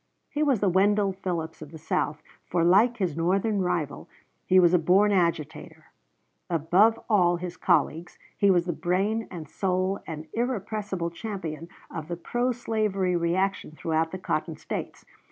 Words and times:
He 0.31 0.41
was 0.41 0.61
the 0.61 0.67
Wendell 0.69 1.13
Phillips 1.13 1.61
of 1.61 1.69
the 1.71 1.77
South, 1.77 2.23
for, 2.49 2.63
like 2.63 2.97
his 2.97 3.15
Northern 3.15 3.61
rival, 3.61 4.09
he 4.47 4.59
was 4.59 4.73
a 4.73 4.79
born 4.79 5.11
agitator. 5.11 5.91
Above 6.49 6.99
all 7.07 7.35
his 7.35 7.55
colleagues, 7.55 8.17
he 8.35 8.49
was 8.49 8.65
the 8.65 8.73
brain 8.73 9.27
and 9.29 9.47
soul 9.47 9.99
and 10.07 10.25
irrepressible 10.33 11.11
champion 11.11 11.69
of 11.91 12.07
the 12.07 12.17
pro 12.17 12.51
slavery 12.51 13.15
reaction 13.15 13.73
throughout 13.73 14.09
the 14.09 14.17
Cotton 14.17 14.57
States. 14.57 15.05